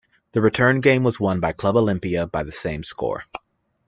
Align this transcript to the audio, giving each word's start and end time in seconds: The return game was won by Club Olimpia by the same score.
The 0.31 0.41
return 0.41 0.81
game 0.81 1.03
was 1.03 1.19
won 1.19 1.39
by 1.39 1.51
Club 1.51 1.75
Olimpia 1.75 2.25
by 2.25 2.41
the 2.41 2.51
same 2.51 2.83
score. 2.83 3.25